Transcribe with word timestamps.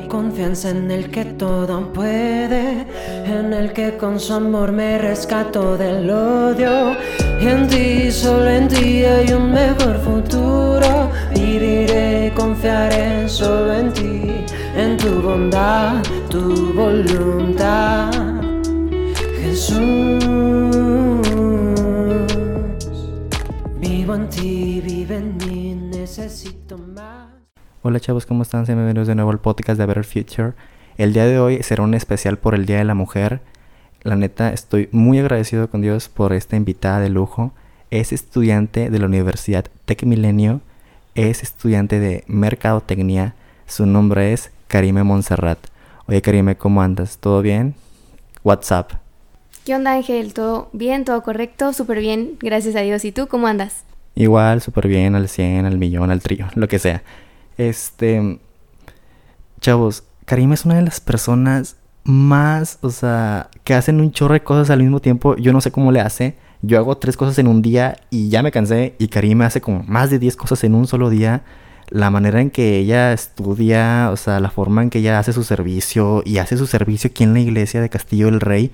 confianza 0.00 0.70
en 0.70 0.90
el 0.90 1.10
que 1.10 1.24
todo 1.24 1.92
puede, 1.92 2.86
en 3.24 3.52
el 3.52 3.72
que 3.72 3.96
con 3.96 4.18
su 4.18 4.34
amor 4.34 4.72
me 4.72 4.98
rescató 4.98 5.76
del 5.76 6.10
odio. 6.10 6.96
Y 7.40 7.46
en 7.46 7.68
ti, 7.68 8.10
solo 8.10 8.48
en 8.48 8.68
ti 8.68 9.04
hay 9.04 9.32
un 9.32 9.52
mejor 9.52 9.98
futuro. 9.98 11.10
Viviré, 11.34 12.32
confiaré 12.34 13.28
solo 13.28 13.72
en 13.74 13.92
ti, 13.92 14.44
en 14.76 14.96
tu 14.96 15.20
bondad, 15.20 16.02
tu 16.28 16.72
voluntad. 16.72 18.10
Jesús, 19.42 20.24
vivo 23.80 24.14
en 24.14 24.28
ti, 24.30 24.71
Hola 27.84 27.98
chavos, 27.98 28.26
¿cómo 28.26 28.44
están? 28.44 28.64
Sean 28.64 28.78
bienvenidos 28.78 29.08
de 29.08 29.16
nuevo 29.16 29.32
al 29.32 29.40
podcast 29.40 29.76
de 29.76 29.86
Better 29.86 30.04
Future. 30.04 30.52
El 30.98 31.12
día 31.12 31.26
de 31.26 31.40
hoy 31.40 31.64
será 31.64 31.82
un 31.82 31.94
especial 31.94 32.38
por 32.38 32.54
el 32.54 32.64
Día 32.64 32.78
de 32.78 32.84
la 32.84 32.94
Mujer. 32.94 33.40
La 34.04 34.14
neta, 34.14 34.52
estoy 34.52 34.88
muy 34.92 35.18
agradecido 35.18 35.68
con 35.68 35.80
Dios 35.80 36.08
por 36.08 36.32
esta 36.32 36.54
invitada 36.54 37.00
de 37.00 37.08
lujo. 37.08 37.52
Es 37.90 38.12
estudiante 38.12 38.88
de 38.88 38.98
la 39.00 39.06
Universidad 39.06 39.64
Tec 39.84 40.04
Milenio. 40.04 40.60
Es 41.16 41.42
estudiante 41.42 41.98
de 41.98 42.22
Mercadotecnia. 42.28 43.34
Su 43.66 43.84
nombre 43.84 44.32
es 44.32 44.52
Karime 44.68 45.02
Montserrat. 45.02 45.58
Oye 46.06 46.22
Karime, 46.22 46.54
¿cómo 46.54 46.82
andas? 46.82 47.18
¿Todo 47.18 47.42
bien? 47.42 47.74
WhatsApp. 48.44 48.92
¿Qué 49.64 49.74
onda 49.74 49.94
Ángel? 49.94 50.34
¿Todo 50.34 50.68
bien? 50.72 51.04
¿Todo 51.04 51.20
correcto? 51.24 51.72
Súper 51.72 51.98
bien, 51.98 52.36
gracias 52.38 52.76
a 52.76 52.80
Dios. 52.82 53.04
¿Y 53.04 53.10
tú 53.10 53.26
cómo 53.26 53.48
andas? 53.48 53.82
Igual, 54.14 54.60
súper 54.60 54.86
bien, 54.86 55.16
al 55.16 55.28
100, 55.28 55.66
al 55.66 55.78
millón, 55.78 56.12
al 56.12 56.22
trillo, 56.22 56.46
lo 56.54 56.68
que 56.68 56.78
sea. 56.78 57.02
Este. 57.56 58.40
Chavos, 59.60 60.04
Karim 60.24 60.52
es 60.52 60.64
una 60.64 60.76
de 60.76 60.82
las 60.82 61.00
personas 61.00 61.76
más, 62.04 62.78
o 62.80 62.90
sea, 62.90 63.48
que 63.64 63.74
hacen 63.74 64.00
un 64.00 64.10
chorro 64.10 64.34
de 64.34 64.42
cosas 64.42 64.70
al 64.70 64.80
mismo 64.80 65.00
tiempo. 65.00 65.36
Yo 65.36 65.52
no 65.52 65.60
sé 65.60 65.70
cómo 65.70 65.92
le 65.92 66.00
hace. 66.00 66.36
Yo 66.62 66.78
hago 66.78 66.96
tres 66.96 67.16
cosas 67.16 67.38
en 67.38 67.48
un 67.48 67.62
día 67.62 67.96
y 68.10 68.28
ya 68.28 68.42
me 68.42 68.52
cansé. 68.52 68.94
Y 68.98 69.08
Karim 69.08 69.42
hace 69.42 69.60
como 69.60 69.82
más 69.84 70.10
de 70.10 70.18
diez 70.18 70.36
cosas 70.36 70.62
en 70.64 70.74
un 70.74 70.86
solo 70.86 71.10
día. 71.10 71.42
La 71.90 72.10
manera 72.10 72.40
en 72.40 72.50
que 72.50 72.78
ella 72.78 73.12
estudia, 73.12 74.10
o 74.12 74.16
sea, 74.16 74.40
la 74.40 74.50
forma 74.50 74.82
en 74.82 74.90
que 74.90 75.00
ella 75.00 75.18
hace 75.18 75.32
su 75.32 75.44
servicio 75.44 76.22
y 76.24 76.38
hace 76.38 76.56
su 76.56 76.66
servicio 76.66 77.08
aquí 77.10 77.24
en 77.24 77.34
la 77.34 77.40
iglesia 77.40 77.80
de 77.80 77.90
Castillo 77.90 78.26
del 78.26 78.40
Rey. 78.40 78.70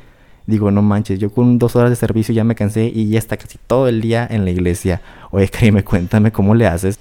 Digo, 0.46 0.70
no 0.70 0.82
manches, 0.82 1.18
yo 1.18 1.30
con 1.30 1.58
dos 1.58 1.76
horas 1.76 1.90
de 1.90 1.96
servicio 1.96 2.34
ya 2.34 2.44
me 2.44 2.54
cansé 2.54 2.86
y 2.86 3.08
ya 3.08 3.18
está 3.18 3.36
casi 3.36 3.58
todo 3.66 3.88
el 3.88 4.00
día 4.00 4.26
en 4.30 4.44
la 4.44 4.50
iglesia. 4.50 5.02
Oye, 5.30 5.48
Karim, 5.48 5.82
cuéntame 5.82 6.32
cómo 6.32 6.54
le 6.54 6.66
haces. 6.66 6.98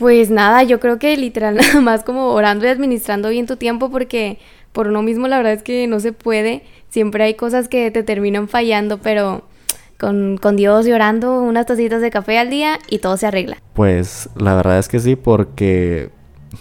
Pues 0.00 0.30
nada, 0.30 0.62
yo 0.62 0.80
creo 0.80 0.98
que 0.98 1.14
literal 1.18 1.56
nada 1.60 1.82
más 1.82 2.04
como 2.04 2.28
orando 2.28 2.64
y 2.64 2.68
administrando 2.68 3.28
bien 3.28 3.46
tu 3.46 3.56
tiempo 3.56 3.90
porque 3.90 4.38
por 4.72 4.88
uno 4.88 5.02
mismo 5.02 5.28
la 5.28 5.36
verdad 5.36 5.52
es 5.52 5.62
que 5.62 5.86
no 5.86 6.00
se 6.00 6.14
puede. 6.14 6.64
Siempre 6.88 7.22
hay 7.22 7.34
cosas 7.34 7.68
que 7.68 7.90
te 7.90 8.02
terminan 8.02 8.48
fallando, 8.48 8.98
pero 8.98 9.42
con, 9.98 10.38
con 10.38 10.56
Dios 10.56 10.86
y 10.86 10.92
orando 10.92 11.42
unas 11.42 11.66
tacitas 11.66 12.00
de 12.00 12.10
café 12.10 12.38
al 12.38 12.48
día 12.48 12.78
y 12.88 13.00
todo 13.00 13.18
se 13.18 13.26
arregla. 13.26 13.58
Pues 13.74 14.30
la 14.36 14.54
verdad 14.54 14.78
es 14.78 14.88
que 14.88 15.00
sí, 15.00 15.16
porque 15.16 16.08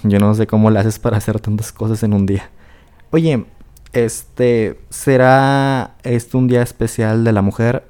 yo 0.03 0.19
no 0.19 0.33
sé 0.35 0.45
cómo 0.45 0.69
le 0.69 0.79
haces 0.79 0.99
para 0.99 1.15
hacer 1.15 1.39
tantas 1.39 1.71
cosas 1.71 2.03
en 2.03 2.13
un 2.13 2.25
día. 2.25 2.49
Oye, 3.11 3.45
este, 3.93 4.81
¿será 4.89 5.95
esto 6.03 6.37
un 6.37 6.49
día 6.49 6.61
especial 6.61 7.23
de 7.23 7.31
la 7.31 7.41
mujer? 7.41 7.83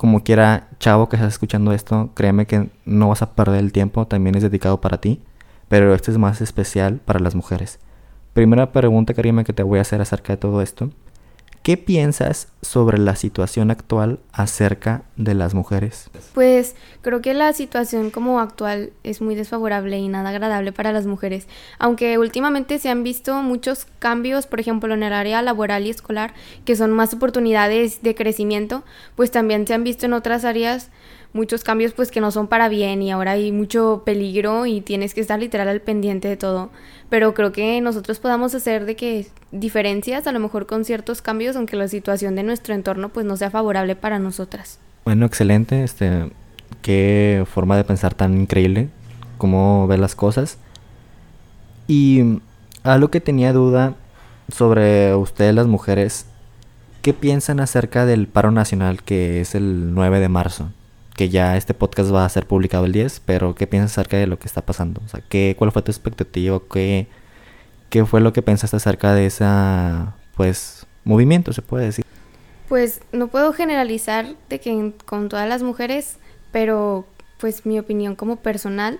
Como 0.00 0.24
quiera, 0.24 0.68
chavo 0.78 1.10
que 1.10 1.16
estás 1.16 1.34
escuchando 1.34 1.74
esto, 1.74 2.08
créeme 2.14 2.46
que 2.46 2.70
no 2.86 3.10
vas 3.10 3.20
a 3.20 3.34
perder 3.34 3.60
el 3.60 3.70
tiempo, 3.70 4.06
también 4.06 4.34
es 4.34 4.42
dedicado 4.42 4.80
para 4.80 4.98
ti, 4.98 5.20
pero 5.68 5.94
este 5.94 6.10
es 6.10 6.16
más 6.16 6.40
especial 6.40 7.00
para 7.04 7.20
las 7.20 7.34
mujeres. 7.34 7.78
Primera 8.32 8.72
pregunta, 8.72 9.12
Karima, 9.12 9.44
que 9.44 9.52
te 9.52 9.62
voy 9.62 9.78
a 9.78 9.82
hacer 9.82 10.00
acerca 10.00 10.32
de 10.32 10.38
todo 10.38 10.62
esto. 10.62 10.88
¿Qué 11.62 11.76
piensas 11.76 12.48
sobre 12.62 12.96
la 12.96 13.16
situación 13.16 13.70
actual 13.70 14.18
acerca 14.32 15.02
de 15.16 15.34
las 15.34 15.52
mujeres? 15.52 16.08
Pues 16.32 16.74
creo 17.02 17.20
que 17.20 17.34
la 17.34 17.52
situación 17.52 18.10
como 18.10 18.40
actual 18.40 18.94
es 19.02 19.20
muy 19.20 19.34
desfavorable 19.34 19.98
y 19.98 20.08
nada 20.08 20.30
agradable 20.30 20.72
para 20.72 20.90
las 20.90 21.04
mujeres. 21.04 21.48
Aunque 21.78 22.16
últimamente 22.16 22.78
se 22.78 22.88
han 22.88 23.02
visto 23.02 23.34
muchos 23.42 23.86
cambios, 23.98 24.46
por 24.46 24.58
ejemplo, 24.58 24.94
en 24.94 25.02
el 25.02 25.12
área 25.12 25.42
laboral 25.42 25.86
y 25.86 25.90
escolar, 25.90 26.32
que 26.64 26.76
son 26.76 26.92
más 26.92 27.12
oportunidades 27.12 28.00
de 28.00 28.14
crecimiento, 28.14 28.82
pues 29.14 29.30
también 29.30 29.66
se 29.66 29.74
han 29.74 29.84
visto 29.84 30.06
en 30.06 30.14
otras 30.14 30.46
áreas 30.46 30.88
muchos 31.32 31.64
cambios 31.64 31.92
pues 31.92 32.10
que 32.10 32.20
no 32.20 32.30
son 32.30 32.48
para 32.48 32.68
bien 32.68 33.02
y 33.02 33.10
ahora 33.10 33.32
hay 33.32 33.52
mucho 33.52 34.02
peligro 34.04 34.66
y 34.66 34.80
tienes 34.80 35.14
que 35.14 35.20
estar 35.20 35.38
literal 35.38 35.68
al 35.68 35.80
pendiente 35.80 36.28
de 36.28 36.36
todo. 36.36 36.70
Pero 37.08 37.34
creo 37.34 37.52
que 37.52 37.80
nosotros 37.80 38.18
podamos 38.18 38.54
hacer 38.54 38.84
de 38.84 38.96
que 38.96 39.26
diferencias 39.52 40.26
a 40.26 40.32
lo 40.32 40.40
mejor 40.40 40.66
con 40.66 40.84
ciertos 40.84 41.22
cambios 41.22 41.56
aunque 41.56 41.76
la 41.76 41.88
situación 41.88 42.34
de 42.36 42.42
nuestro 42.42 42.74
entorno 42.74 43.10
pues 43.10 43.26
no 43.26 43.36
sea 43.36 43.50
favorable 43.50 43.96
para 43.96 44.18
nosotras. 44.18 44.78
Bueno, 45.04 45.26
excelente, 45.26 45.82
este 45.82 46.30
qué 46.82 47.44
forma 47.52 47.76
de 47.76 47.84
pensar 47.84 48.14
tan 48.14 48.40
increíble, 48.40 48.88
cómo 49.38 49.86
ver 49.86 49.98
las 49.98 50.14
cosas. 50.14 50.58
Y 51.88 52.40
algo 52.84 53.08
que 53.08 53.20
tenía 53.20 53.52
duda 53.52 53.94
sobre 54.54 55.14
ustedes 55.14 55.54
las 55.54 55.66
mujeres, 55.66 56.26
¿qué 57.02 57.12
piensan 57.12 57.60
acerca 57.60 58.06
del 58.06 58.26
paro 58.28 58.50
nacional 58.50 59.02
que 59.02 59.40
es 59.40 59.54
el 59.54 59.94
9 59.94 60.20
de 60.20 60.28
marzo? 60.28 60.70
Que 61.20 61.28
ya 61.28 61.58
este 61.58 61.74
podcast 61.74 62.10
va 62.14 62.24
a 62.24 62.28
ser 62.30 62.46
publicado 62.46 62.86
el 62.86 62.92
10, 62.92 63.20
pero 63.26 63.54
¿qué 63.54 63.66
piensas 63.66 63.92
acerca 63.92 64.16
de 64.16 64.26
lo 64.26 64.38
que 64.38 64.46
está 64.46 64.62
pasando? 64.62 65.02
O 65.04 65.08
sea, 65.08 65.20
¿qué, 65.28 65.54
¿cuál 65.58 65.70
fue 65.70 65.82
tu 65.82 65.90
expectativa? 65.90 66.58
¿Qué, 66.72 67.08
¿Qué 67.90 68.06
fue 68.06 68.22
lo 68.22 68.32
que 68.32 68.40
pensaste 68.40 68.78
acerca 68.78 69.12
de 69.12 69.26
ese, 69.26 69.44
pues, 70.34 70.86
movimiento, 71.04 71.52
se 71.52 71.60
puede 71.60 71.84
decir? 71.84 72.06
Pues 72.70 73.02
no 73.12 73.28
puedo 73.28 73.52
generalizar 73.52 74.34
de 74.48 74.60
que 74.60 74.94
con 75.04 75.28
todas 75.28 75.46
las 75.46 75.62
mujeres, 75.62 76.16
pero 76.52 77.04
pues 77.38 77.66
mi 77.66 77.78
opinión 77.78 78.16
como 78.16 78.36
personal 78.36 78.98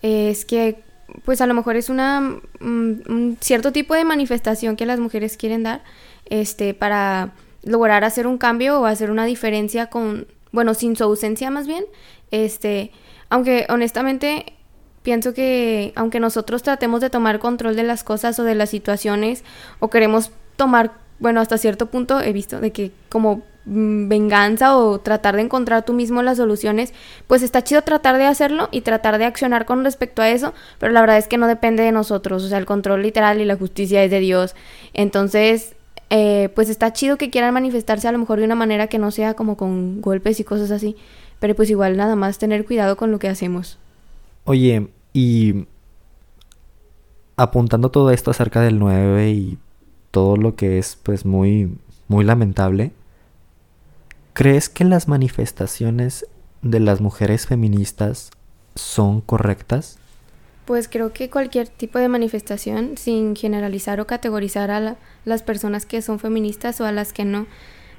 es 0.00 0.46
que 0.46 0.82
pues 1.26 1.42
a 1.42 1.46
lo 1.46 1.52
mejor 1.52 1.76
es 1.76 1.90
una 1.90 2.20
mm, 2.60 2.92
un 3.10 3.36
cierto 3.42 3.72
tipo 3.72 3.92
de 3.92 4.04
manifestación 4.04 4.74
que 4.74 4.86
las 4.86 5.00
mujeres 5.00 5.36
quieren 5.36 5.64
dar 5.64 5.84
este 6.30 6.72
para 6.72 7.34
lograr 7.62 8.04
hacer 8.04 8.26
un 8.26 8.38
cambio 8.38 8.80
o 8.80 8.86
hacer 8.86 9.10
una 9.10 9.26
diferencia 9.26 9.90
con 9.90 10.28
bueno, 10.52 10.74
sin 10.74 10.96
su 10.96 11.04
ausencia 11.04 11.50
más 11.50 11.66
bien, 11.66 11.84
este, 12.30 12.92
aunque 13.28 13.66
honestamente 13.68 14.54
pienso 15.02 15.32
que 15.32 15.92
aunque 15.96 16.20
nosotros 16.20 16.62
tratemos 16.62 17.00
de 17.00 17.10
tomar 17.10 17.38
control 17.38 17.76
de 17.76 17.82
las 17.82 18.04
cosas 18.04 18.38
o 18.38 18.44
de 18.44 18.54
las 18.54 18.70
situaciones 18.70 19.44
o 19.80 19.88
queremos 19.88 20.30
tomar, 20.56 20.92
bueno, 21.18 21.40
hasta 21.40 21.56
cierto 21.56 21.86
punto 21.86 22.20
he 22.20 22.32
visto 22.32 22.60
de 22.60 22.72
que 22.72 22.92
como 23.08 23.42
mm, 23.64 24.08
venganza 24.08 24.76
o 24.76 25.00
tratar 25.00 25.36
de 25.36 25.42
encontrar 25.42 25.84
tú 25.84 25.92
mismo 25.94 26.22
las 26.22 26.36
soluciones, 26.36 26.92
pues 27.26 27.42
está 27.42 27.64
chido 27.64 27.82
tratar 27.82 28.18
de 28.18 28.26
hacerlo 28.26 28.68
y 28.70 28.82
tratar 28.82 29.16
de 29.16 29.24
accionar 29.24 29.64
con 29.64 29.82
respecto 29.82 30.20
a 30.20 30.28
eso, 30.28 30.52
pero 30.78 30.92
la 30.92 31.00
verdad 31.00 31.16
es 31.16 31.28
que 31.28 31.38
no 31.38 31.46
depende 31.46 31.82
de 31.82 31.92
nosotros, 31.92 32.44
o 32.44 32.48
sea, 32.48 32.58
el 32.58 32.66
control 32.66 33.02
literal 33.02 33.40
y 33.40 33.46
la 33.46 33.56
justicia 33.56 34.04
es 34.04 34.10
de 34.10 34.20
Dios. 34.20 34.54
Entonces, 34.92 35.74
eh, 36.10 36.50
pues 36.54 36.70
está 36.70 36.92
chido 36.92 37.18
que 37.18 37.30
quieran 37.30 37.52
manifestarse 37.54 38.08
a 38.08 38.12
lo 38.12 38.18
mejor 38.18 38.38
de 38.38 38.44
una 38.44 38.54
manera 38.54 38.86
que 38.86 38.98
no 38.98 39.10
sea 39.10 39.34
como 39.34 39.56
con 39.56 40.00
golpes 40.00 40.40
y 40.40 40.44
cosas 40.44 40.70
así, 40.70 40.96
pero 41.38 41.54
pues 41.54 41.70
igual 41.70 41.96
nada 41.96 42.16
más 42.16 42.38
tener 42.38 42.64
cuidado 42.64 42.96
con 42.96 43.10
lo 43.10 43.18
que 43.18 43.28
hacemos. 43.28 43.78
Oye, 44.44 44.88
y 45.12 45.66
apuntando 47.36 47.90
todo 47.90 48.10
esto 48.10 48.30
acerca 48.30 48.60
del 48.60 48.78
9 48.78 49.30
y 49.30 49.58
todo 50.10 50.36
lo 50.36 50.56
que 50.56 50.78
es 50.78 50.98
pues 51.02 51.24
muy 51.24 51.78
muy 52.08 52.24
lamentable, 52.24 52.92
¿crees 54.32 54.68
que 54.68 54.84
las 54.84 55.08
manifestaciones 55.08 56.26
de 56.62 56.80
las 56.80 57.00
mujeres 57.00 57.46
feministas 57.46 58.30
son 58.74 59.20
correctas? 59.20 59.98
Pues 60.68 60.86
creo 60.86 61.14
que 61.14 61.30
cualquier 61.30 61.66
tipo 61.66 61.98
de 61.98 62.08
manifestación, 62.08 62.98
sin 62.98 63.34
generalizar 63.34 64.02
o 64.02 64.06
categorizar 64.06 64.70
a 64.70 64.98
las 65.24 65.42
personas 65.42 65.86
que 65.86 66.02
son 66.02 66.18
feministas 66.18 66.78
o 66.82 66.84
a 66.84 66.92
las 66.92 67.14
que 67.14 67.24
no, 67.24 67.46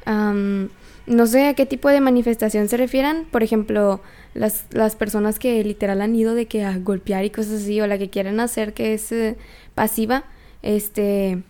no 0.06 1.26
sé 1.26 1.48
a 1.48 1.56
qué 1.56 1.66
tipo 1.66 1.90
de 1.90 2.00
manifestación 2.00 2.70
se 2.70 2.78
refieran. 2.78 3.26
Por 3.32 3.42
ejemplo, 3.42 4.02
las, 4.36 4.66
las 4.70 4.96
personas 4.96 5.40
que 5.40 5.64
literal 5.64 6.00
han 6.00 6.16
ido 6.16 6.36
de 6.36 6.46
que 6.46 6.64
a 6.64 6.78
golpear 6.78 7.26
y 7.26 7.32
cosas 7.32 7.64
así, 7.64 7.82
o 7.82 7.88
la 7.88 7.98
que 7.98 8.12
quieren 8.12 8.40
hacer 8.40 8.76
que 8.76 8.94
es 8.94 9.12
eh, 9.12 9.36
pasiva, 9.74 10.26
este... 10.62 11.42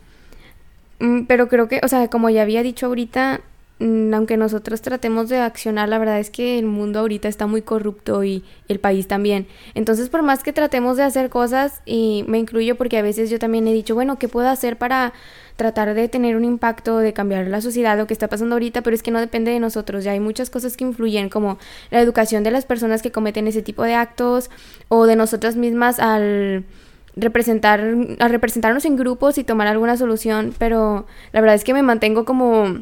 Mm, 1.00 1.24
pero 1.26 1.50
creo 1.50 1.68
que, 1.68 1.82
o 1.84 1.90
sea, 1.90 2.08
como 2.08 2.30
ya 2.30 2.44
había 2.44 2.64
dicho 2.64 2.86
ahorita, 2.86 3.42
aunque 3.80 4.36
nosotros 4.36 4.82
tratemos 4.82 5.30
de 5.30 5.38
accionar, 5.38 5.88
la 5.88 5.98
verdad 6.00 6.20
es 6.20 6.30
que 6.30 6.60
el 6.60 6.66
mundo 6.66 7.00
ahorita 7.00 7.30
está 7.30 7.48
muy 7.48 7.62
corrupto 7.62 8.26
y 8.26 8.44
el 8.68 8.80
país 8.80 9.08
también. 9.08 9.48
Entonces, 9.74 10.10
por 10.10 10.22
más 10.22 10.44
que 10.44 10.52
tratemos 10.52 10.98
de 10.98 11.04
hacer 11.04 11.30
cosas, 11.30 11.82
y 11.86 12.26
me 12.28 12.40
incluyo 12.40 12.76
porque 12.76 12.98
a 12.98 13.02
veces 13.02 13.30
yo 13.30 13.40
también 13.40 13.68
he 13.70 13.74
dicho, 13.74 13.96
bueno, 13.96 14.20
¿qué 14.20 14.28
puedo 14.28 14.50
hacer 14.50 14.78
para 14.78 15.14
tratar 15.56 15.94
de 15.94 16.10
tener 16.10 16.36
un 16.36 16.44
impacto, 16.44 16.98
de 16.98 17.14
cambiar 17.14 17.48
la 17.48 17.62
sociedad, 17.62 17.98
lo 17.98 18.06
que 18.06 18.14
está 18.14 18.28
pasando 18.28 18.56
ahorita? 18.56 18.82
Pero 18.82 18.96
es 18.96 19.02
que 19.02 19.12
no 19.12 19.20
depende 19.22 19.52
de 19.52 19.62
nosotros, 19.62 20.04
ya 20.04 20.12
hay 20.12 20.20
muchas 20.20 20.50
cosas 20.50 20.76
que 20.76 20.84
influyen, 20.84 21.30
como 21.30 21.58
la 21.90 22.02
educación 22.02 22.44
de 22.44 22.52
las 22.52 22.66
personas 22.66 23.02
que 23.02 23.12
cometen 23.12 23.48
ese 23.48 23.62
tipo 23.62 23.84
de 23.84 23.94
actos, 23.94 24.50
o 24.90 25.06
de 25.06 25.16
nosotras 25.16 25.56
mismas 25.56 26.00
al 26.00 26.66
representar, 27.16 27.82
a 28.20 28.28
representarnos 28.28 28.84
en 28.84 28.98
grupos 28.98 29.38
y 29.38 29.46
tomar 29.46 29.68
alguna 29.68 29.96
solución, 29.96 30.54
pero 30.58 31.06
la 31.32 31.40
verdad 31.40 31.56
es 31.56 31.64
que 31.64 31.74
me 31.74 31.82
mantengo 31.82 32.26
como 32.26 32.82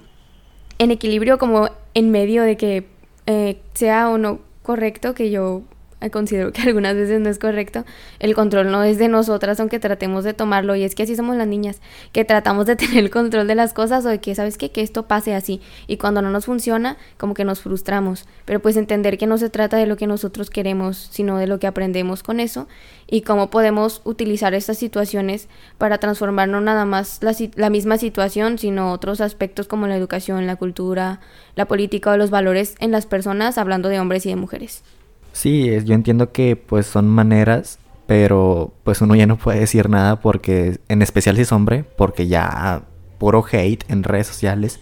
en 0.79 0.91
equilibrio, 0.91 1.37
como 1.37 1.69
en 1.93 2.11
medio 2.11 2.43
de 2.43 2.57
que 2.57 2.85
eh, 3.25 3.59
sea 3.73 4.09
o 4.09 4.17
no 4.17 4.39
correcto 4.63 5.13
que 5.13 5.29
yo 5.29 5.61
considero 6.11 6.51
que 6.51 6.61
algunas 6.67 6.95
veces 6.95 7.19
no 7.19 7.29
es 7.29 7.39
correcto, 7.39 7.85
el 8.19 8.35
control 8.35 8.71
no 8.71 8.83
es 8.83 8.97
de 8.97 9.07
nosotras, 9.07 9.59
aunque 9.59 9.79
tratemos 9.79 10.23
de 10.23 10.33
tomarlo, 10.33 10.75
y 10.75 10.83
es 10.83 10.95
que 10.95 11.03
así 11.03 11.15
somos 11.15 11.35
las 11.35 11.47
niñas, 11.47 11.81
que 12.11 12.25
tratamos 12.25 12.65
de 12.65 12.75
tener 12.77 12.97
el 12.97 13.09
control 13.09 13.47
de 13.47 13.55
las 13.55 13.73
cosas 13.73 14.05
o 14.05 14.09
de 14.09 14.19
que, 14.19 14.35
¿sabes 14.35 14.57
qué? 14.57 14.71
Que 14.71 14.81
esto 14.81 15.07
pase 15.07 15.33
así, 15.33 15.61
y 15.87 15.97
cuando 15.97 16.21
no 16.21 16.29
nos 16.29 16.45
funciona, 16.45 16.97
como 17.17 17.33
que 17.33 17.45
nos 17.45 17.61
frustramos, 17.61 18.25
pero 18.45 18.61
pues 18.61 18.77
entender 18.77 19.17
que 19.17 19.27
no 19.27 19.37
se 19.37 19.49
trata 19.49 19.77
de 19.77 19.87
lo 19.87 19.97
que 19.97 20.07
nosotros 20.07 20.49
queremos, 20.49 21.09
sino 21.11 21.37
de 21.37 21.47
lo 21.47 21.59
que 21.59 21.67
aprendemos 21.67 22.23
con 22.23 22.39
eso, 22.39 22.67
y 23.09 23.21
cómo 23.21 23.49
podemos 23.49 24.01
utilizar 24.03 24.53
estas 24.53 24.77
situaciones 24.77 25.47
para 25.77 25.97
transformar 25.97 26.49
no 26.49 26.61
nada 26.61 26.85
más 26.85 27.23
la, 27.23 27.33
la 27.55 27.69
misma 27.69 27.97
situación, 27.97 28.57
sino 28.57 28.91
otros 28.91 29.21
aspectos 29.21 29.67
como 29.67 29.87
la 29.87 29.95
educación, 29.95 30.45
la 30.45 30.57
cultura, 30.57 31.21
la 31.55 31.65
política 31.65 32.11
o 32.11 32.17
los 32.17 32.29
valores 32.29 32.75
en 32.79 32.91
las 32.91 33.05
personas, 33.05 33.57
hablando 33.57 33.89
de 33.89 33.99
hombres 33.99 34.25
y 34.25 34.29
de 34.29 34.35
mujeres. 34.35 34.83
Sí, 35.31 35.69
yo 35.85 35.93
entiendo 35.93 36.31
que 36.31 36.55
pues 36.55 36.87
son 36.87 37.07
maneras, 37.07 37.79
pero 38.07 38.73
pues 38.83 39.01
uno 39.01 39.15
ya 39.15 39.27
no 39.27 39.37
puede 39.37 39.59
decir 39.59 39.89
nada 39.89 40.19
porque, 40.19 40.79
en 40.87 41.01
especial 41.01 41.35
si 41.35 41.43
es 41.43 41.51
hombre, 41.51 41.83
porque 41.83 42.27
ya 42.27 42.83
puro 43.17 43.45
hate 43.51 43.83
en 43.89 44.03
redes 44.03 44.27
sociales. 44.27 44.79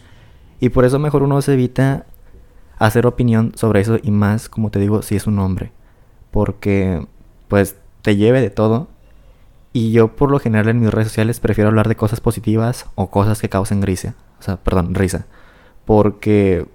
Y 0.59 0.69
por 0.69 0.85
eso 0.85 0.99
mejor 0.99 1.23
uno 1.23 1.41
se 1.41 1.53
evita 1.53 2.05
hacer 2.77 3.05
opinión 3.07 3.53
sobre 3.55 3.81
eso 3.81 3.97
y 4.01 4.11
más, 4.11 4.49
como 4.49 4.71
te 4.71 4.79
digo, 4.79 5.01
si 5.01 5.15
es 5.15 5.27
un 5.27 5.39
hombre. 5.39 5.71
Porque 6.31 7.05
pues 7.47 7.75
te 8.01 8.15
lleve 8.15 8.41
de 8.41 8.49
todo. 8.49 8.87
Y 9.73 9.91
yo 9.91 10.15
por 10.15 10.31
lo 10.31 10.39
general 10.39 10.69
en 10.69 10.79
mis 10.79 10.93
redes 10.93 11.09
sociales 11.09 11.39
prefiero 11.39 11.69
hablar 11.69 11.89
de 11.89 11.97
cosas 11.97 12.21
positivas 12.21 12.85
o 12.95 13.09
cosas 13.09 13.41
que 13.41 13.49
causen 13.49 13.81
risa. 13.81 14.15
O 14.39 14.43
sea, 14.43 14.57
perdón, 14.57 14.95
risa. 14.95 15.25
Porque 15.85 16.65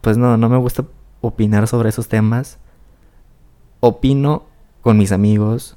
pues 0.00 0.16
no, 0.16 0.36
no 0.36 0.48
me 0.48 0.56
gusta 0.56 0.84
opinar 1.20 1.68
sobre 1.68 1.90
esos 1.90 2.08
temas 2.08 2.58
opino 3.84 4.44
con 4.80 4.96
mis 4.96 5.10
amigos, 5.10 5.76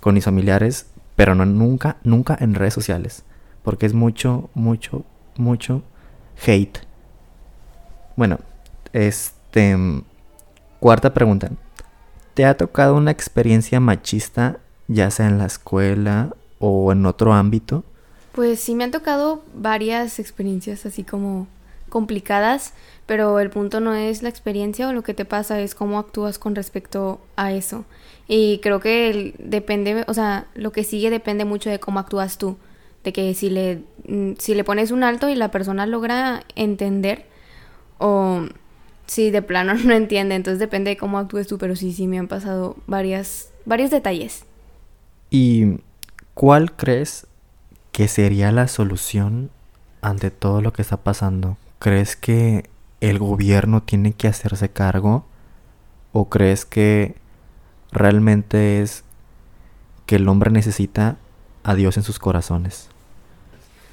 con 0.00 0.14
mis 0.14 0.24
familiares, 0.24 0.86
pero 1.16 1.34
no 1.34 1.44
nunca, 1.44 1.98
nunca 2.02 2.36
en 2.40 2.54
redes 2.54 2.72
sociales. 2.72 3.24
Porque 3.62 3.84
es 3.84 3.92
mucho, 3.92 4.48
mucho, 4.54 5.04
mucho 5.36 5.82
hate. 6.44 6.78
Bueno, 8.16 8.38
este... 8.92 9.76
Cuarta 10.80 11.14
pregunta. 11.14 11.50
¿Te 12.34 12.46
ha 12.46 12.56
tocado 12.56 12.96
una 12.96 13.10
experiencia 13.10 13.78
machista, 13.78 14.58
ya 14.88 15.10
sea 15.10 15.28
en 15.28 15.38
la 15.38 15.46
escuela 15.46 16.34
o 16.58 16.90
en 16.90 17.04
otro 17.06 17.34
ámbito? 17.34 17.84
Pues 18.32 18.60
sí 18.60 18.74
me 18.74 18.84
han 18.84 18.90
tocado 18.90 19.44
varias 19.54 20.18
experiencias 20.18 20.86
así 20.86 21.04
como 21.04 21.46
complicadas, 21.92 22.72
pero 23.04 23.38
el 23.38 23.50
punto 23.50 23.78
no 23.78 23.92
es 23.92 24.22
la 24.22 24.30
experiencia 24.30 24.88
o 24.88 24.94
lo 24.94 25.02
que 25.02 25.12
te 25.12 25.26
pasa, 25.26 25.60
es 25.60 25.74
cómo 25.74 25.98
actúas 25.98 26.38
con 26.38 26.54
respecto 26.54 27.20
a 27.36 27.52
eso. 27.52 27.84
Y 28.26 28.60
creo 28.62 28.80
que 28.80 29.34
depende, 29.38 30.06
o 30.08 30.14
sea, 30.14 30.46
lo 30.54 30.72
que 30.72 30.84
sigue 30.84 31.10
depende 31.10 31.44
mucho 31.44 31.68
de 31.68 31.80
cómo 31.80 32.00
actúas 32.00 32.38
tú, 32.38 32.56
de 33.04 33.12
que 33.12 33.34
si 33.34 33.50
le, 33.50 33.82
mm, 34.08 34.32
si 34.38 34.54
le 34.54 34.64
pones 34.64 34.90
un 34.90 35.04
alto 35.04 35.28
y 35.28 35.34
la 35.34 35.50
persona 35.50 35.84
logra 35.84 36.44
entender 36.56 37.26
o 37.98 38.46
si 39.06 39.30
de 39.30 39.42
plano 39.42 39.74
no 39.84 39.92
entiende, 39.92 40.34
entonces 40.34 40.58
depende 40.58 40.92
de 40.92 40.96
cómo 40.96 41.18
actúes 41.18 41.46
tú, 41.46 41.58
pero 41.58 41.76
sí, 41.76 41.92
sí 41.92 42.08
me 42.08 42.18
han 42.18 42.26
pasado 42.26 42.76
varias, 42.86 43.50
varios 43.66 43.90
detalles. 43.90 44.46
¿Y 45.28 45.76
cuál 46.32 46.72
crees 46.72 47.26
que 47.92 48.08
sería 48.08 48.50
la 48.50 48.66
solución 48.66 49.50
ante 50.00 50.30
todo 50.30 50.62
lo 50.62 50.72
que 50.72 50.80
está 50.80 50.96
pasando? 50.96 51.58
¿Crees 51.82 52.14
que 52.14 52.70
el 53.00 53.18
gobierno 53.18 53.82
tiene 53.82 54.12
que 54.12 54.28
hacerse 54.28 54.68
cargo? 54.68 55.24
¿O 56.12 56.28
crees 56.28 56.64
que 56.64 57.16
realmente 57.90 58.80
es 58.80 59.02
que 60.06 60.14
el 60.14 60.28
hombre 60.28 60.52
necesita 60.52 61.16
a 61.64 61.74
Dios 61.74 61.96
en 61.96 62.04
sus 62.04 62.20
corazones? 62.20 62.88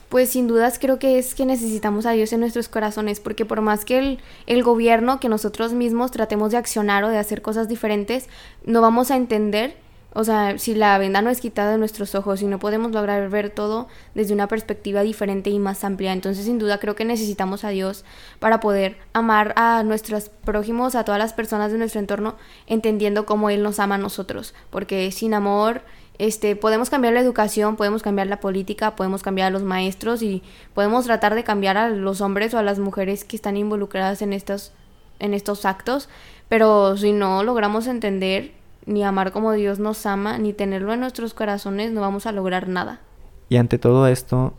Pues 0.08 0.30
sin 0.30 0.46
dudas 0.46 0.78
creo 0.78 1.00
que 1.00 1.18
es 1.18 1.34
que 1.34 1.48
necesitamos 1.48 2.06
a 2.06 2.12
Dios 2.12 2.32
en 2.32 2.42
nuestros 2.42 2.70
corazones, 2.70 3.20
porque 3.20 3.44
por 3.44 3.62
más 3.62 3.86
que 3.86 3.98
el, 3.98 4.20
el, 4.46 4.62
gobierno, 4.62 5.20
que 5.20 5.28
nosotros 5.28 5.74
mismos 5.74 6.12
tratemos 6.12 6.52
de 6.52 6.58
accionar 6.58 7.04
o 7.06 7.10
de 7.10 7.18
hacer 7.18 7.42
cosas 7.42 7.68
diferentes, 7.68 8.30
no 8.66 8.82
vamos 8.82 9.10
a 9.10 9.16
entender 9.16 9.76
o 10.14 10.24
sea, 10.24 10.58
si 10.58 10.74
la 10.74 10.98
venda 10.98 11.22
no 11.22 11.30
es 11.30 11.40
quitada 11.40 11.72
de 11.72 11.78
nuestros 11.78 12.16
ojos 12.16 12.42
y 12.42 12.46
no 12.46 12.58
podemos 12.58 12.92
lograr 12.92 13.30
ver 13.30 13.52
todo 13.52 13.88
desde 14.16 14.34
una 14.34 14.48
perspectiva 14.48 15.02
diferente 15.02 15.52
y 15.52 15.60
más 15.60 15.84
amplia, 15.84 16.14
entonces 16.14 16.46
sin 16.46 16.58
duda 16.58 16.80
creo 16.80 16.96
que 16.96 17.06
necesitamos 17.06 17.64
a 17.64 17.70
Dios 17.70 18.06
para 18.40 18.60
poder 18.60 18.98
amar 19.14 19.54
a 19.56 19.84
nuestros 19.84 20.30
prójimos, 20.30 20.96
a 20.96 21.04
todas 21.04 21.20
las 21.20 21.34
personas 21.34 21.72
de 21.72 21.78
nuestro 21.78 22.00
entorno, 22.00 22.36
entendiendo 22.66 23.28
cómo 23.28 23.52
Él 23.52 23.62
nos 23.62 23.80
ama 23.80 23.96
a 23.96 24.00
nosotros, 24.00 24.56
porque 24.72 25.12
sin 25.12 25.36
amor 25.36 25.84
este, 26.18 26.56
podemos 26.56 26.90
cambiar 26.90 27.14
la 27.14 27.22
educación, 27.22 27.78
podemos 27.78 28.02
cambiar 28.02 28.28
la 28.28 28.40
política, 28.40 28.96
podemos 28.96 29.22
cambiar 29.22 29.48
a 29.48 29.52
los 29.52 29.64
maestros 29.64 30.24
y 30.24 30.42
podemos 30.74 31.06
tratar 31.06 31.36
de 31.36 31.44
cambiar 31.44 31.78
a 31.78 31.90
los 31.90 32.20
hombres 32.22 32.54
o 32.54 32.58
a 32.58 32.64
las 32.64 32.80
mujeres 32.80 33.24
que 33.24 33.36
están 33.36 33.58
involucradas 33.58 34.24
en 34.24 34.34
estos, 34.34 34.74
en 35.20 35.36
estos 35.36 35.66
actos, 35.66 36.10
pero 36.50 36.98
si 36.98 37.14
no 37.14 37.44
logramos 37.44 37.86
entender 37.88 38.59
ni 38.86 39.04
amar 39.04 39.32
como 39.32 39.52
Dios 39.54 39.80
nos 39.80 40.06
ama, 40.06 40.38
ni 40.38 40.54
tenerlo 40.54 40.94
en 40.94 41.02
nuestros 41.02 41.34
corazones, 41.34 41.92
no 41.92 42.02
vamos 42.02 42.26
a 42.26 42.32
lograr 42.32 42.68
nada. 42.68 43.02
Y 43.50 43.58
ante 43.58 43.78
todo 43.78 44.08
esto, 44.08 44.54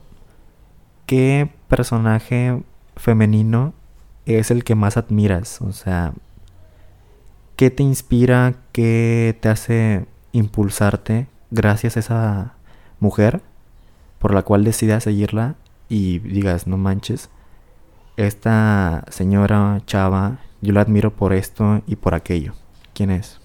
¿qué 1.06 1.50
personaje 1.68 2.62
femenino 2.96 3.72
es 4.26 4.50
el 4.50 4.64
que 4.64 4.74
más 4.74 4.96
admiras? 4.96 5.60
O 5.62 5.72
sea, 5.72 6.12
¿qué 7.56 7.70
te 7.70 7.82
inspira? 7.82 8.54
¿Qué 8.72 9.36
te 9.40 9.48
hace 9.48 10.06
impulsarte 10.32 11.26
gracias 11.50 11.96
a 11.96 12.00
esa 12.00 12.54
mujer 13.00 13.40
por 14.18 14.34
la 14.34 14.42
cual 14.42 14.64
decidas 14.64 15.04
seguirla 15.04 15.54
y 15.88 16.18
digas, 16.20 16.66
no 16.66 16.76
manches, 16.76 17.30
esta 18.16 19.04
señora 19.08 19.80
chava, 19.86 20.38
yo 20.60 20.72
la 20.72 20.82
admiro 20.82 21.10
por 21.12 21.32
esto 21.32 21.82
y 21.86 21.96
por 21.96 22.14
aquello? 22.14 22.54
¿Quién 22.92 23.10
es? 23.10 23.39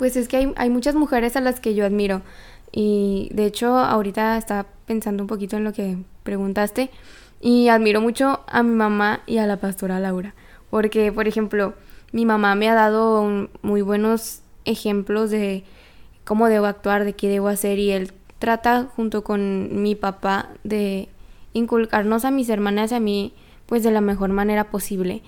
Pues 0.00 0.16
es 0.16 0.28
que 0.28 0.38
hay, 0.38 0.52
hay 0.56 0.70
muchas 0.70 0.94
mujeres 0.94 1.36
a 1.36 1.42
las 1.42 1.60
que 1.60 1.74
yo 1.74 1.84
admiro. 1.84 2.22
Y 2.72 3.28
de 3.34 3.44
hecho, 3.44 3.76
ahorita 3.76 4.38
estaba 4.38 4.64
pensando 4.86 5.22
un 5.22 5.26
poquito 5.26 5.58
en 5.58 5.64
lo 5.64 5.74
que 5.74 5.98
preguntaste. 6.22 6.88
Y 7.38 7.68
admiro 7.68 8.00
mucho 8.00 8.40
a 8.46 8.62
mi 8.62 8.74
mamá 8.74 9.20
y 9.26 9.36
a 9.36 9.46
la 9.46 9.58
pastora 9.58 10.00
Laura. 10.00 10.34
Porque, 10.70 11.12
por 11.12 11.28
ejemplo, 11.28 11.74
mi 12.12 12.24
mamá 12.24 12.54
me 12.54 12.70
ha 12.70 12.74
dado 12.74 13.48
muy 13.60 13.82
buenos 13.82 14.40
ejemplos 14.64 15.30
de 15.30 15.64
cómo 16.24 16.48
debo 16.48 16.64
actuar, 16.64 17.04
de 17.04 17.12
qué 17.12 17.28
debo 17.28 17.48
hacer. 17.48 17.78
Y 17.78 17.90
él 17.90 18.14
trata, 18.38 18.88
junto 18.96 19.22
con 19.22 19.82
mi 19.82 19.96
papá, 19.96 20.48
de 20.64 21.10
inculcarnos 21.52 22.24
a 22.24 22.30
mis 22.30 22.48
hermanas 22.48 22.92
y 22.92 22.94
a 22.94 23.00
mí, 23.00 23.34
pues 23.66 23.82
de 23.82 23.90
la 23.90 24.00
mejor 24.00 24.30
manera 24.30 24.70
posible. 24.70 25.20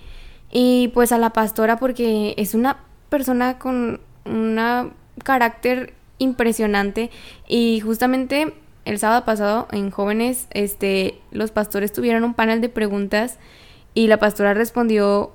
Y 0.50 0.88
pues 0.94 1.12
a 1.12 1.18
la 1.18 1.28
pastora, 1.34 1.76
porque 1.76 2.32
es 2.38 2.54
una 2.54 2.78
persona 3.10 3.58
con 3.58 4.00
un 4.24 4.92
carácter 5.24 5.94
impresionante 6.18 7.10
y 7.48 7.80
justamente 7.80 8.54
el 8.84 8.98
sábado 8.98 9.24
pasado 9.24 9.68
en 9.72 9.90
jóvenes 9.90 10.46
este 10.50 11.18
los 11.30 11.50
pastores 11.50 11.92
tuvieron 11.92 12.24
un 12.24 12.34
panel 12.34 12.60
de 12.60 12.68
preguntas 12.68 13.38
y 13.94 14.06
la 14.06 14.18
pastora 14.18 14.54
respondió 14.54 15.32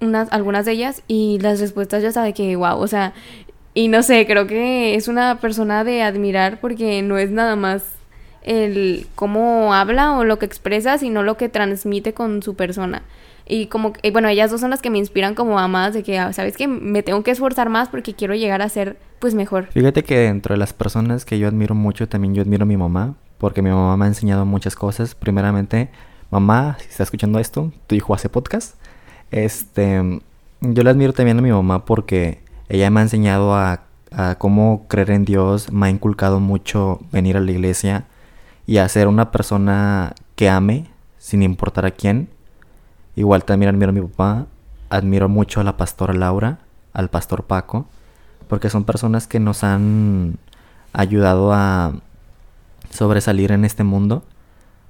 unas 0.00 0.32
algunas 0.32 0.64
de 0.64 0.72
ellas 0.72 1.02
y 1.08 1.38
las 1.40 1.60
respuestas 1.60 2.02
ya 2.02 2.12
sabe 2.12 2.32
que 2.34 2.56
wow, 2.56 2.78
o 2.78 2.88
sea, 2.88 3.14
y 3.74 3.88
no 3.88 4.02
sé, 4.02 4.26
creo 4.26 4.46
que 4.46 4.94
es 4.94 5.08
una 5.08 5.38
persona 5.40 5.84
de 5.84 6.02
admirar 6.02 6.60
porque 6.60 7.02
no 7.02 7.18
es 7.18 7.30
nada 7.30 7.56
más 7.56 7.84
el 8.42 9.06
cómo 9.14 9.72
habla 9.72 10.18
o 10.18 10.24
lo 10.24 10.38
que 10.38 10.46
expresa, 10.46 10.98
sino 10.98 11.22
lo 11.22 11.36
que 11.36 11.48
transmite 11.48 12.12
con 12.12 12.42
su 12.42 12.54
persona. 12.54 13.02
Y 13.46 13.66
como, 13.66 13.92
bueno, 14.12 14.28
ellas 14.28 14.50
dos 14.50 14.60
son 14.60 14.70
las 14.70 14.82
que 14.82 14.90
me 14.90 14.98
inspiran 14.98 15.34
como 15.34 15.58
amadas 15.58 15.94
de 15.94 16.02
que, 16.02 16.18
ah, 16.18 16.32
¿sabes 16.32 16.56
que 16.56 16.68
Me 16.68 17.02
tengo 17.02 17.22
que 17.22 17.30
esforzar 17.30 17.68
más 17.68 17.88
porque 17.88 18.14
quiero 18.14 18.34
llegar 18.34 18.62
a 18.62 18.68
ser, 18.68 18.98
pues, 19.18 19.34
mejor. 19.34 19.66
Fíjate 19.72 20.04
que 20.04 20.18
dentro 20.18 20.54
de 20.54 20.58
las 20.58 20.72
personas 20.72 21.24
que 21.24 21.38
yo 21.38 21.48
admiro 21.48 21.74
mucho, 21.74 22.08
también 22.08 22.34
yo 22.34 22.42
admiro 22.42 22.62
a 22.62 22.66
mi 22.66 22.76
mamá, 22.76 23.14
porque 23.38 23.62
mi 23.62 23.70
mamá 23.70 23.96
me 23.96 24.04
ha 24.04 24.08
enseñado 24.08 24.44
muchas 24.44 24.76
cosas. 24.76 25.14
Primeramente, 25.14 25.90
mamá, 26.30 26.76
si 26.80 26.88
está 26.88 27.02
escuchando 27.02 27.38
esto, 27.38 27.72
tu 27.86 27.94
hijo 27.94 28.14
hace 28.14 28.28
podcast. 28.28 28.76
Este, 29.30 30.20
yo 30.60 30.82
le 30.82 30.90
admiro 30.90 31.12
también 31.12 31.38
a 31.38 31.42
mi 31.42 31.50
mamá 31.50 31.84
porque 31.84 32.40
ella 32.68 32.90
me 32.90 33.00
ha 33.00 33.02
enseñado 33.02 33.54
a, 33.54 33.82
a 34.12 34.36
cómo 34.36 34.86
creer 34.88 35.10
en 35.10 35.24
Dios, 35.24 35.72
me 35.72 35.86
ha 35.86 35.90
inculcado 35.90 36.38
mucho 36.38 37.00
venir 37.10 37.36
a 37.36 37.40
la 37.40 37.50
iglesia 37.50 38.06
y 38.66 38.76
a 38.78 38.88
ser 38.88 39.08
una 39.08 39.30
persona 39.30 40.14
que 40.36 40.48
ame, 40.48 40.86
sin 41.18 41.42
importar 41.42 41.86
a 41.86 41.90
quién 41.90 42.28
Igual 43.14 43.44
también 43.44 43.74
admiro 43.74 43.90
a 43.90 43.92
mi 43.92 44.00
papá, 44.00 44.46
admiro 44.88 45.28
mucho 45.28 45.60
a 45.60 45.64
la 45.64 45.76
pastora 45.76 46.14
Laura, 46.14 46.60
al 46.92 47.10
pastor 47.10 47.44
Paco, 47.44 47.86
porque 48.48 48.70
son 48.70 48.84
personas 48.84 49.26
que 49.26 49.40
nos 49.40 49.64
han 49.64 50.38
ayudado 50.92 51.52
a 51.52 51.94
sobresalir 52.90 53.52
en 53.52 53.64
este 53.64 53.84
mundo. 53.84 54.24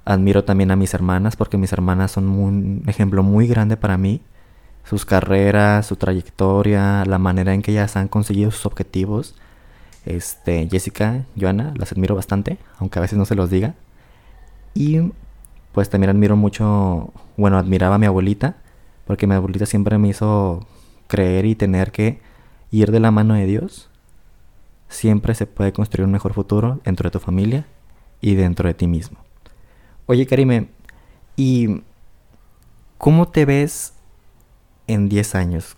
Admiro 0.05 0.45
también 0.45 0.71
a 0.71 0.77
mis 0.77 0.95
hermanas 0.95 1.37
porque 1.37 1.57
mis 1.57 1.73
hermanas 1.73 2.13
son 2.13 2.29
un 2.29 2.83
ejemplo 2.87 3.23
muy 3.23 3.47
grande 3.47 3.77
para 3.77 3.97
mí. 3.97 4.21
Sus 4.85 5.05
carreras, 5.05 5.87
su 5.87 5.97
trayectoria, 5.97 7.05
la 7.05 7.19
manera 7.19 7.55
en 7.55 7.63
que 7.63 7.71
ellas 7.71 7.97
han 7.97 8.09
conseguido 8.09 8.51
sus 8.51 8.67
objetivos. 8.67 9.37
Este, 10.05 10.69
Jessica, 10.69 11.25
Joana, 11.39 11.73
las 11.77 11.93
admiro 11.93 12.17
bastante, 12.17 12.59
aunque 12.79 12.99
a 12.99 13.03
veces 13.03 13.17
no 13.17 13.25
se 13.25 13.37
los 13.37 13.49
diga. 13.51 13.75
Y 14.75 15.13
pues 15.73 15.89
también 15.91 16.11
admiro 16.11 16.37
mucho, 16.37 17.13
bueno, 17.37 17.59
admiraba 17.59 17.97
a 17.97 17.99
mi 17.99 18.07
abuelita, 18.07 18.57
porque 19.07 19.27
mi 19.27 19.35
abuelita 19.35 19.67
siempre 19.67 19.99
me 19.99 20.09
hizo 20.09 20.67
creer 21.09 21.45
y 21.47 21.55
tener 21.55 21.93
que 21.93 22.21
ir 22.71 22.91
de 22.91 23.01
la 23.01 23.11
mano 23.11 23.35
de 23.35 23.47
Dios. 23.47 23.91
Siempre 24.89 25.35
se 25.35 25.47
puede 25.47 25.73
construir 25.73 26.07
un 26.07 26.13
mejor 26.13 26.35
futuro 26.35 26.81
dentro 26.85 27.09
de 27.09 27.13
tu 27.13 27.19
familia 27.19 27.67
y 28.21 28.35
dentro 28.35 28.69
de 28.69 28.75
ti 28.75 28.87
mismo. 28.87 29.19
Oye, 30.07 30.27
Karime, 30.27 30.69
¿y 31.37 31.83
cómo 32.99 33.29
te 33.29 33.45
ves 33.45 33.95
en 34.87 35.09
10 35.09 35.35
años? 35.35 35.77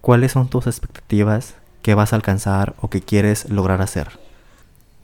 ¿Cuáles 0.00 0.32
son 0.32 0.48
tus 0.48 0.66
expectativas? 0.66 1.56
¿Qué 1.82 1.94
vas 1.94 2.12
a 2.12 2.16
alcanzar 2.16 2.74
o 2.80 2.88
qué 2.88 3.00
quieres 3.00 3.50
lograr 3.50 3.82
hacer? 3.82 4.23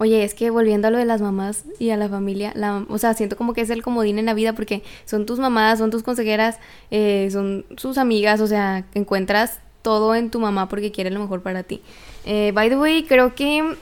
Oye, 0.00 0.24
es 0.24 0.32
que 0.32 0.48
volviendo 0.48 0.88
a 0.88 0.90
lo 0.90 0.96
de 0.96 1.04
las 1.04 1.20
mamás 1.20 1.64
y 1.78 1.90
a 1.90 1.96
la 1.98 2.08
familia, 2.08 2.52
la, 2.56 2.86
o 2.88 2.96
sea, 2.96 3.12
siento 3.12 3.36
como 3.36 3.52
que 3.52 3.60
es 3.60 3.68
el 3.68 3.82
comodín 3.82 4.18
en 4.18 4.24
la 4.24 4.32
vida 4.32 4.54
porque 4.54 4.82
son 5.04 5.26
tus 5.26 5.38
mamás, 5.38 5.78
son 5.78 5.90
tus 5.90 6.02
consejeras, 6.02 6.58
eh, 6.90 7.28
son 7.30 7.66
sus 7.76 7.98
amigas, 7.98 8.40
o 8.40 8.46
sea, 8.46 8.86
encuentras 8.94 9.60
todo 9.82 10.14
en 10.14 10.30
tu 10.30 10.40
mamá 10.40 10.70
porque 10.70 10.90
quiere 10.90 11.10
lo 11.10 11.20
mejor 11.20 11.42
para 11.42 11.64
ti. 11.64 11.82
Eh, 12.24 12.50
by 12.54 12.70
the 12.70 12.78
way, 12.78 13.04
creo 13.04 13.34
que 13.34 13.76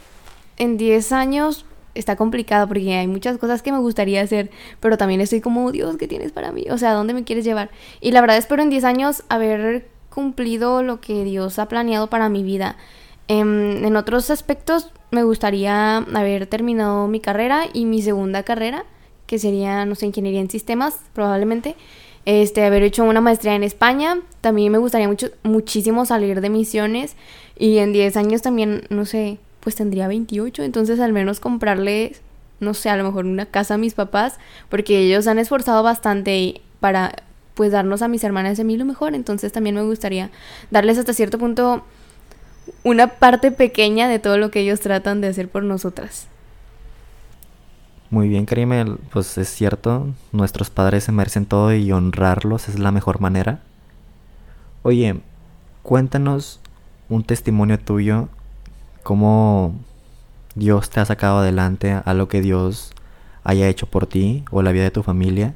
en 0.57 0.77
10 0.77 1.13
años 1.13 1.65
está 1.95 2.17
complicado 2.17 2.67
porque 2.67 2.97
hay 2.97 3.07
muchas 3.07 3.39
cosas 3.39 3.63
que 3.63 3.71
me 3.71 3.79
gustaría 3.79 4.21
hacer, 4.21 4.51
pero 4.81 4.99
también 4.99 5.21
estoy 5.21 5.41
como, 5.41 5.71
Dios, 5.71 5.99
¿qué 5.99 6.09
tienes 6.09 6.33
para 6.33 6.51
mí? 6.51 6.65
O 6.69 6.79
sea, 6.79 6.95
¿dónde 6.95 7.15
me 7.15 7.23
quieres 7.23 7.45
llevar? 7.45 7.71
Y 8.01 8.11
la 8.11 8.21
verdad 8.23 8.39
espero 8.39 8.65
en 8.65 8.71
10 8.71 8.83
años 8.83 9.23
haber 9.29 9.87
cumplido 10.11 10.83
lo 10.83 11.01
que 11.01 11.23
Dios 11.23 11.61
ha 11.61 11.69
planeado 11.69 12.09
para 12.09 12.29
mi 12.29 12.43
vida. 12.43 12.75
En, 13.29 13.39
em, 13.39 13.85
en 13.85 13.97
otros 13.97 14.31
aspectos 14.31 14.91
me 15.11 15.23
gustaría 15.23 15.99
haber 15.99 16.47
terminado 16.47 17.07
mi 17.09 17.21
carrera 17.21 17.65
y 17.73 17.85
mi 17.85 18.03
segunda 18.03 18.43
carrera, 18.43 18.85
que 19.27 19.39
sería, 19.39 19.85
no 19.85 19.95
sé, 19.95 20.07
ingeniería 20.07 20.41
en 20.41 20.51
sistemas, 20.51 21.01
probablemente. 21.15 21.77
Este, 22.25 22.65
haber 22.65 22.83
hecho 22.83 23.05
una 23.05 23.21
maestría 23.21 23.55
en 23.55 23.63
España. 23.63 24.19
También 24.41 24.73
me 24.73 24.79
gustaría 24.79 25.09
mucho, 25.09 25.29
muchísimo 25.43 26.05
salir 26.05 26.41
de 26.41 26.51
misiones. 26.51 27.17
Y 27.59 27.79
en 27.79 27.93
10 27.93 28.17
años 28.17 28.43
también, 28.43 28.85
no 28.91 29.07
sé, 29.07 29.39
pues 29.61 29.77
tendría 29.77 30.09
28, 30.09 30.63
entonces 30.63 31.01
al 31.01 31.13
menos 31.13 31.41
comprarle, 31.41 32.17
no 32.61 32.75
sé, 32.75 32.91
a 32.91 32.97
lo 32.97 33.05
mejor 33.05 33.27
una 33.27 33.47
casa 33.47 33.75
a 33.75 33.79
mis 33.79 33.95
papás, 33.95 34.39
porque 34.69 34.99
ellos 34.99 35.27
han 35.27 35.39
esforzado 35.39 35.83
bastante 35.83 36.61
para 36.81 37.15
pues 37.55 37.73
darnos 37.73 38.03
a 38.03 38.09
mis 38.09 38.23
hermanas 38.23 38.59
y 38.59 38.63
a 38.63 38.65
mí 38.65 38.77
lo 38.77 38.85
mejor, 38.85 39.15
entonces 39.15 39.51
también 39.53 39.75
me 39.75 39.83
gustaría 39.83 40.31
darles 40.71 40.97
hasta 40.97 41.13
cierto 41.13 41.39
punto 41.39 41.83
una 42.83 43.09
parte 43.09 43.51
pequeña 43.51 44.09
de 44.09 44.19
todo 44.19 44.39
lo 44.39 44.51
que 44.51 44.61
ellos 44.61 44.81
tratan 44.81 45.21
de 45.21 45.29
hacer 45.29 45.49
por 45.49 45.63
nosotras. 45.63 46.29
Muy 48.11 48.29
bien, 48.29 48.47
Karime, 48.47 48.85
pues 49.11 49.37
es 49.37 49.49
cierto, 49.49 50.07
nuestros 50.33 50.71
padres 50.71 51.05
se 51.05 51.13
merecen 51.13 51.45
todo 51.45 51.75
y 51.75 51.93
honrarlos 51.93 52.69
es 52.69 52.79
la 52.79 52.91
mejor 52.91 53.21
manera. 53.21 53.61
Oye, 54.83 55.21
cuéntanos 55.83 56.61
un 57.11 57.25
testimonio 57.25 57.79
tuyo 57.79 58.29
cómo 59.03 59.75
Dios 60.55 60.91
te 60.91 61.01
ha 61.01 61.05
sacado 61.05 61.39
adelante 61.39 62.01
a 62.05 62.15
lo 62.15 62.29
que 62.29 62.41
Dios 62.41 62.93
haya 63.45 63.69
hecho 63.69 63.87
por 63.87 64.07
ti 64.07 64.45
o 64.51 64.63
la 64.63 64.73
vida 64.73 64.85
de 64.85 64.91
tu 64.91 65.03
familia, 65.03 65.55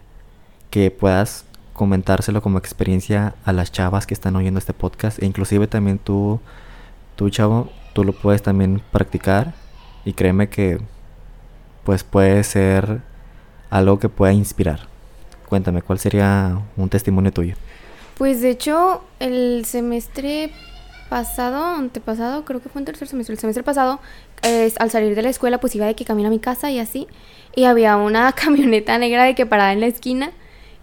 que 0.70 0.90
puedas 0.90 1.44
comentárselo 1.72 2.42
como 2.42 2.58
experiencia 2.58 3.34
a 3.44 3.52
las 3.52 3.72
chavas 3.72 4.06
que 4.06 4.14
están 4.14 4.36
oyendo 4.36 4.58
este 4.58 4.72
podcast 4.72 5.22
e 5.22 5.26
inclusive 5.26 5.66
también 5.66 5.98
tú, 5.98 6.40
tú 7.16 7.30
chavo, 7.30 7.70
tú 7.92 8.04
lo 8.04 8.12
puedes 8.12 8.42
también 8.42 8.82
practicar 8.90 9.54
y 10.04 10.12
créeme 10.12 10.48
que 10.48 10.80
pues 11.84 12.04
puede 12.04 12.42
ser 12.44 13.00
algo 13.70 13.98
que 13.98 14.08
pueda 14.08 14.32
inspirar. 14.32 14.80
Cuéntame, 15.48 15.82
¿cuál 15.82 15.98
sería 15.98 16.58
un 16.76 16.88
testimonio 16.88 17.32
tuyo? 17.32 17.56
Pues 18.16 18.40
de 18.40 18.50
hecho, 18.50 19.02
el 19.18 19.64
semestre 19.64 20.52
pasado, 21.08 21.64
antepasado, 21.64 22.44
creo 22.44 22.62
que 22.62 22.68
fue 22.68 22.80
en 22.80 22.86
tercer 22.86 23.08
semestre, 23.08 23.34
el 23.34 23.38
semestre 23.38 23.62
pasado, 23.62 24.00
al 24.78 24.90
salir 24.90 25.14
de 25.14 25.22
la 25.22 25.28
escuela, 25.28 25.58
pues 25.58 25.74
iba 25.74 25.86
de 25.86 25.94
que 25.94 26.04
camino 26.04 26.28
a 26.28 26.30
mi 26.30 26.38
casa 26.38 26.70
y 26.70 26.78
así. 26.78 27.06
Y 27.54 27.64
había 27.64 27.96
una 27.96 28.32
camioneta 28.32 28.96
negra 28.98 29.24
de 29.24 29.34
que 29.34 29.44
parada 29.44 29.72
en 29.72 29.80
la 29.80 29.86
esquina. 29.86 30.32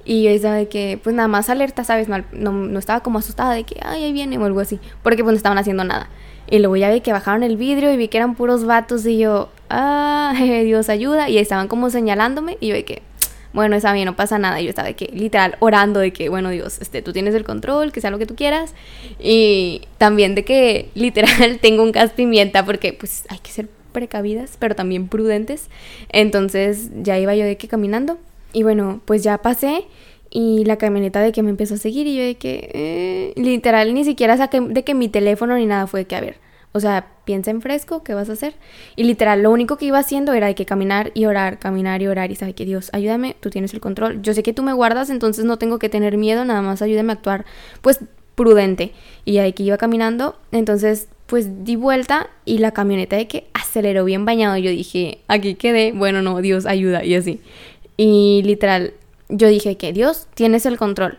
Y 0.09 0.23
yo 0.23 0.31
estaba 0.31 0.55
de 0.55 0.67
que, 0.67 0.99
pues 1.03 1.15
nada 1.15 1.27
más 1.27 1.51
alerta, 1.51 1.83
¿sabes? 1.83 2.07
No, 2.09 2.23
no 2.51 2.79
estaba 2.79 3.01
como 3.01 3.19
asustada 3.19 3.53
de 3.53 3.63
que, 3.63 3.79
ay, 3.83 4.05
ahí 4.05 4.11
viene 4.11 4.39
o 4.39 4.45
algo 4.45 4.59
así. 4.59 4.79
Porque 5.03 5.23
pues 5.23 5.33
no 5.33 5.37
estaban 5.37 5.59
haciendo 5.59 5.83
nada. 5.83 6.09
Y 6.49 6.57
luego 6.57 6.77
ya 6.77 6.89
vi 6.89 7.01
que 7.01 7.11
bajaron 7.11 7.43
el 7.43 7.57
vidrio 7.57 7.93
y 7.93 7.97
vi 7.97 8.07
que 8.07 8.17
eran 8.17 8.33
puros 8.33 8.65
vatos 8.65 9.05
y 9.05 9.19
yo, 9.19 9.51
ah, 9.69 10.33
Dios 10.63 10.89
ayuda. 10.89 11.29
Y 11.29 11.37
estaban 11.37 11.67
como 11.67 11.91
señalándome 11.91 12.57
y 12.59 12.69
yo 12.69 12.73
de 12.73 12.85
que, 12.85 13.03
bueno, 13.53 13.75
está 13.75 13.93
bien, 13.93 14.07
no 14.07 14.15
pasa 14.15 14.39
nada. 14.39 14.59
Yo 14.59 14.69
estaba 14.69 14.87
de 14.87 14.95
que, 14.95 15.11
literal, 15.13 15.57
orando 15.59 15.99
de 15.99 16.11
que, 16.11 16.27
bueno, 16.29 16.49
Dios, 16.49 16.79
este, 16.81 17.03
tú 17.03 17.13
tienes 17.13 17.35
el 17.35 17.43
control, 17.43 17.91
que 17.91 18.01
sea 18.01 18.09
lo 18.09 18.17
que 18.17 18.25
tú 18.25 18.35
quieras. 18.35 18.73
Y 19.19 19.83
también 19.99 20.33
de 20.33 20.43
que, 20.43 20.89
literal, 20.95 21.59
tengo 21.61 21.83
un 21.83 21.91
gas 21.91 22.13
pimienta 22.13 22.65
porque, 22.65 22.93
pues, 22.93 23.25
hay 23.29 23.37
que 23.37 23.51
ser 23.51 23.69
precavidas, 23.91 24.57
pero 24.57 24.73
también 24.73 25.07
prudentes. 25.07 25.69
Entonces, 26.11 26.89
ya 26.95 27.19
iba 27.19 27.35
yo 27.35 27.45
de 27.45 27.57
que 27.57 27.67
caminando. 27.67 28.17
Y 28.53 28.63
bueno, 28.63 29.01
pues 29.05 29.23
ya 29.23 29.37
pasé 29.39 29.85
y 30.29 30.63
la 30.65 30.77
camioneta 30.77 31.21
de 31.21 31.31
que 31.31 31.43
me 31.43 31.49
empezó 31.49 31.75
a 31.75 31.77
seguir 31.77 32.07
y 32.07 32.17
yo 32.17 32.23
de 32.23 32.35
que, 32.35 32.69
eh, 32.73 33.33
literal, 33.41 33.93
ni 33.93 34.03
siquiera 34.03 34.37
saqué 34.37 34.61
de 34.61 34.83
que 34.83 34.93
mi 34.93 35.09
teléfono 35.09 35.55
ni 35.55 35.65
nada 35.65 35.87
fue 35.87 36.01
de 36.01 36.05
que, 36.05 36.15
a 36.15 36.21
ver, 36.21 36.37
o 36.71 36.79
sea, 36.79 37.07
piensa 37.25 37.49
en 37.49 37.61
fresco, 37.61 38.03
¿qué 38.03 38.13
vas 38.13 38.29
a 38.29 38.33
hacer? 38.33 38.53
Y 38.95 39.03
literal, 39.03 39.41
lo 39.41 39.51
único 39.51 39.77
que 39.77 39.85
iba 39.85 39.97
haciendo 39.97 40.33
era 40.33 40.47
de 40.47 40.55
que 40.55 40.65
caminar 40.65 41.11
y 41.15 41.25
orar, 41.25 41.57
caminar 41.57 42.01
y 42.01 42.07
orar 42.07 42.31
y 42.31 42.35
sabe 42.35 42.53
que 42.53 42.65
Dios, 42.65 42.89
ayúdame, 42.93 43.35
tú 43.39 43.49
tienes 43.49 43.73
el 43.73 43.79
control. 43.79 44.21
Yo 44.21 44.33
sé 44.33 44.43
que 44.43 44.53
tú 44.53 44.61
me 44.61 44.73
guardas, 44.73 45.09
entonces 45.09 45.45
no 45.45 45.57
tengo 45.57 45.79
que 45.79 45.89
tener 45.89 46.17
miedo, 46.17 46.45
nada 46.45 46.61
más 46.61 46.81
ayúdame 46.83 47.11
a 47.11 47.15
actuar, 47.15 47.45
pues, 47.81 47.99
prudente. 48.35 48.93
Y 49.25 49.39
ahí 49.39 49.53
que 49.53 49.63
iba 49.63 49.77
caminando, 49.77 50.37
entonces, 50.51 51.07
pues, 51.25 51.65
di 51.65 51.75
vuelta 51.75 52.29
y 52.45 52.59
la 52.59 52.71
camioneta 52.71 53.15
de 53.15 53.27
que 53.27 53.47
aceleró 53.53 54.05
bien 54.05 54.25
bañado. 54.25 54.55
Yo 54.57 54.69
dije, 54.69 55.19
aquí 55.27 55.55
quedé, 55.55 55.91
bueno, 55.91 56.21
no, 56.21 56.39
Dios, 56.39 56.67
ayuda, 56.67 57.03
y 57.03 57.15
así. 57.15 57.41
Y 58.01 58.43
literal, 58.45 58.93
yo 59.27 59.49
dije 59.49 59.75
que 59.75 59.91
Dios, 59.91 60.27
tienes 60.33 60.65
el 60.65 60.77
control. 60.77 61.17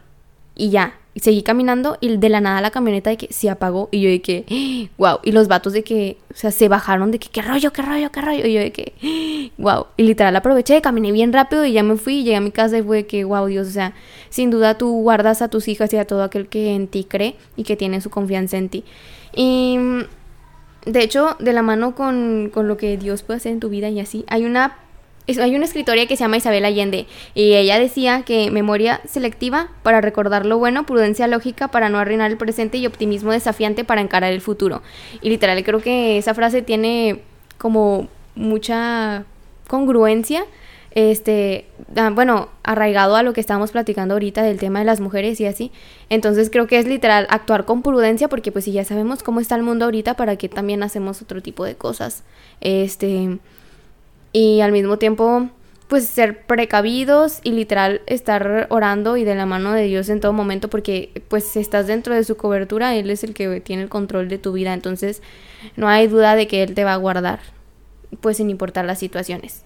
Y 0.56 0.70
ya, 0.70 0.94
y 1.12 1.20
seguí 1.20 1.42
caminando 1.42 1.98
y 2.00 2.16
de 2.16 2.28
la 2.30 2.40
nada 2.40 2.62
la 2.62 2.70
camioneta 2.70 3.10
de 3.10 3.18
que 3.18 3.30
se 3.30 3.50
apagó 3.50 3.90
y 3.92 4.00
yo 4.00 4.08
de 4.08 4.22
que, 4.22 4.88
wow, 4.96 5.18
y 5.22 5.32
los 5.32 5.46
vatos 5.46 5.74
de 5.74 5.84
que, 5.84 6.16
o 6.32 6.36
sea, 6.38 6.50
se 6.50 6.68
bajaron 6.68 7.10
de 7.10 7.18
que, 7.18 7.28
qué 7.28 7.42
rollo, 7.42 7.70
qué 7.74 7.82
rollo, 7.82 8.10
qué 8.10 8.22
rollo, 8.22 8.46
y 8.46 8.54
yo 8.54 8.60
de 8.60 8.72
que, 8.72 9.52
wow, 9.58 9.88
y 9.98 10.04
literal 10.04 10.34
aproveché, 10.36 10.80
caminé 10.80 11.12
bien 11.12 11.34
rápido 11.34 11.66
y 11.66 11.72
ya 11.72 11.82
me 11.82 11.96
fui, 11.98 12.24
llegué 12.24 12.36
a 12.36 12.40
mi 12.40 12.50
casa 12.50 12.78
y 12.78 12.82
fue 12.82 12.96
de 12.96 13.06
que, 13.06 13.24
wow, 13.24 13.44
Dios, 13.44 13.68
o 13.68 13.72
sea, 13.72 13.92
sin 14.30 14.50
duda 14.50 14.78
tú 14.78 15.02
guardas 15.02 15.42
a 15.42 15.48
tus 15.48 15.68
hijas 15.68 15.92
y 15.92 15.98
a 15.98 16.06
todo 16.06 16.22
aquel 16.22 16.48
que 16.48 16.74
en 16.74 16.88
ti 16.88 17.04
cree 17.04 17.36
y 17.58 17.64
que 17.64 17.76
tiene 17.76 18.00
su 18.00 18.08
confianza 18.08 18.56
en 18.56 18.70
ti. 18.70 18.84
Y 19.36 19.76
de 20.86 21.02
hecho, 21.02 21.36
de 21.40 21.52
la 21.52 21.60
mano 21.60 21.94
con, 21.94 22.50
con 22.50 22.68
lo 22.68 22.78
que 22.78 22.96
Dios 22.96 23.22
puede 23.22 23.36
hacer 23.36 23.52
en 23.52 23.60
tu 23.60 23.68
vida 23.68 23.90
y 23.90 24.00
así, 24.00 24.24
hay 24.28 24.46
una 24.46 24.78
hay 25.26 25.54
una 25.54 25.64
escritoria 25.64 26.06
que 26.06 26.16
se 26.16 26.24
llama 26.24 26.38
Isabel 26.38 26.64
Allende 26.64 27.06
y 27.34 27.54
ella 27.54 27.78
decía 27.78 28.22
que 28.22 28.50
memoria 28.50 29.00
selectiva 29.06 29.68
para 29.82 30.00
recordar 30.00 30.46
lo 30.46 30.58
bueno, 30.58 30.86
prudencia 30.86 31.26
lógica 31.26 31.68
para 31.68 31.88
no 31.88 31.98
arruinar 31.98 32.30
el 32.30 32.36
presente 32.36 32.78
y 32.78 32.86
optimismo 32.86 33.32
desafiante 33.32 33.84
para 33.84 34.00
encarar 34.00 34.32
el 34.32 34.40
futuro. 34.40 34.82
Y 35.22 35.28
literal 35.28 35.62
creo 35.64 35.80
que 35.80 36.18
esa 36.18 36.34
frase 36.34 36.62
tiene 36.62 37.20
como 37.58 38.08
mucha 38.34 39.24
congruencia 39.68 40.44
este, 40.92 41.66
ah, 41.96 42.10
bueno, 42.10 42.48
arraigado 42.64 43.14
a 43.14 43.22
lo 43.22 43.32
que 43.32 43.40
estábamos 43.40 43.70
platicando 43.70 44.14
ahorita 44.14 44.42
del 44.42 44.58
tema 44.58 44.80
de 44.80 44.84
las 44.84 45.00
mujeres 45.00 45.40
y 45.40 45.46
así. 45.46 45.70
Entonces 46.08 46.50
creo 46.50 46.66
que 46.66 46.78
es 46.78 46.86
literal 46.86 47.26
actuar 47.30 47.64
con 47.64 47.82
prudencia 47.82 48.28
porque 48.28 48.50
pues 48.50 48.64
si 48.64 48.72
ya 48.72 48.84
sabemos 48.84 49.22
cómo 49.22 49.40
está 49.40 49.54
el 49.54 49.62
mundo 49.62 49.84
ahorita, 49.84 50.14
para 50.14 50.36
que 50.36 50.48
también 50.48 50.82
hacemos 50.82 51.22
otro 51.22 51.42
tipo 51.42 51.64
de 51.64 51.76
cosas. 51.76 52.24
Este, 52.60 53.38
y 54.32 54.60
al 54.60 54.72
mismo 54.72 54.98
tiempo 54.98 55.48
pues 55.88 56.06
ser 56.06 56.46
precavidos 56.46 57.40
y 57.42 57.50
literal 57.50 58.00
estar 58.06 58.68
orando 58.70 59.16
y 59.16 59.24
de 59.24 59.34
la 59.34 59.44
mano 59.44 59.72
de 59.72 59.82
Dios 59.84 60.08
en 60.08 60.20
todo 60.20 60.32
momento 60.32 60.70
porque 60.70 61.24
pues 61.28 61.56
estás 61.56 61.88
dentro 61.88 62.14
de 62.14 62.22
su 62.22 62.36
cobertura, 62.36 62.94
Él 62.94 63.10
es 63.10 63.24
el 63.24 63.34
que 63.34 63.60
tiene 63.60 63.82
el 63.82 63.88
control 63.88 64.28
de 64.28 64.38
tu 64.38 64.52
vida, 64.52 64.72
entonces 64.72 65.20
no 65.76 65.88
hay 65.88 66.06
duda 66.06 66.36
de 66.36 66.46
que 66.46 66.62
Él 66.62 66.74
te 66.74 66.84
va 66.84 66.92
a 66.92 66.96
guardar, 66.96 67.40
pues 68.20 68.36
sin 68.36 68.50
importar 68.50 68.84
las 68.84 69.00
situaciones. 69.00 69.64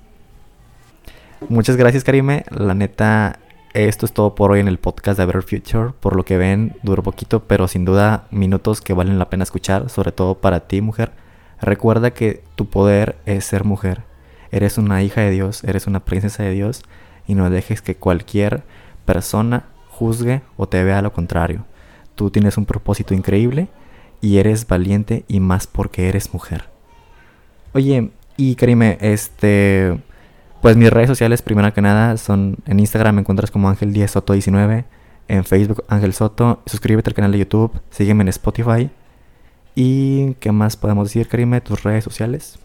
Muchas 1.50 1.76
gracias 1.76 2.04
Karime, 2.04 2.44
la 2.50 2.72
neta 2.74 3.38
esto 3.74 4.06
es 4.06 4.12
todo 4.12 4.34
por 4.34 4.52
hoy 4.52 4.60
en 4.60 4.68
el 4.68 4.78
podcast 4.78 5.18
de 5.18 5.26
Better 5.26 5.42
Future, 5.42 5.92
por 6.00 6.16
lo 6.16 6.24
que 6.24 6.38
ven 6.38 6.76
duró 6.82 7.02
poquito, 7.02 7.40
pero 7.40 7.68
sin 7.68 7.84
duda 7.84 8.28
minutos 8.30 8.80
que 8.80 8.94
valen 8.94 9.18
la 9.18 9.28
pena 9.28 9.42
escuchar, 9.42 9.90
sobre 9.90 10.12
todo 10.12 10.36
para 10.36 10.60
ti 10.60 10.80
mujer 10.80 11.12
Recuerda 11.60 12.10
que 12.12 12.42
tu 12.56 12.66
poder 12.66 13.16
es 13.26 13.44
ser 13.46 13.64
mujer. 13.64 14.02
Eres 14.54 14.78
una 14.78 15.02
hija 15.02 15.20
de 15.20 15.32
Dios, 15.32 15.64
eres 15.64 15.88
una 15.88 16.04
princesa 16.04 16.44
de 16.44 16.52
Dios 16.52 16.82
y 17.26 17.34
no 17.34 17.50
dejes 17.50 17.82
que 17.82 17.96
cualquier 17.96 18.62
persona 19.04 19.64
juzgue 19.88 20.42
o 20.56 20.68
te 20.68 20.84
vea 20.84 21.02
lo 21.02 21.12
contrario. 21.12 21.64
Tú 22.14 22.30
tienes 22.30 22.56
un 22.56 22.64
propósito 22.64 23.14
increíble 23.14 23.66
y 24.20 24.38
eres 24.38 24.68
valiente 24.68 25.24
y 25.26 25.40
más 25.40 25.66
porque 25.66 26.08
eres 26.08 26.32
mujer. 26.32 26.66
Oye, 27.72 28.12
y 28.36 28.54
Karime, 28.54 28.96
este, 29.00 30.00
pues 30.62 30.76
mis 30.76 30.88
redes 30.88 31.08
sociales, 31.08 31.42
primero 31.42 31.74
que 31.74 31.82
nada, 31.82 32.16
son 32.16 32.58
en 32.68 32.78
Instagram 32.78 33.16
me 33.16 33.20
encuentras 33.22 33.50
como 33.50 33.68
Ángel 33.68 33.92
10 33.92 34.08
Soto 34.08 34.34
19, 34.34 34.84
en 35.26 35.44
Facebook 35.44 35.82
Ángel 35.88 36.12
Soto, 36.12 36.62
suscríbete 36.66 37.10
al 37.10 37.14
canal 37.14 37.32
de 37.32 37.38
YouTube, 37.38 37.72
sígueme 37.90 38.22
en 38.22 38.28
Spotify. 38.28 38.88
¿Y 39.74 40.34
qué 40.34 40.52
más 40.52 40.76
podemos 40.76 41.08
decir, 41.08 41.26
Karime, 41.26 41.60
tus 41.60 41.82
redes 41.82 42.04
sociales? 42.04 42.60